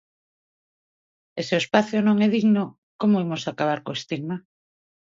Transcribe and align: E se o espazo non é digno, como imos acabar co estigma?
E 1.39 1.41
se 1.47 1.53
o 1.55 1.61
espazo 1.63 1.97
non 2.01 2.17
é 2.25 2.27
digno, 2.35 2.63
como 3.01 3.21
imos 3.25 3.43
acabar 3.51 3.79
co 3.85 3.97
estigma? 3.99 4.35